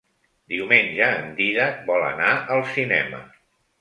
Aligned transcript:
Diumenge 0.53 1.09
en 1.17 1.29
Dídac 1.41 1.77
vol 1.91 2.07
anar 2.07 2.31
al 2.57 2.65
cinema. 2.73 3.21